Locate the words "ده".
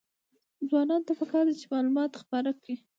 1.47-1.53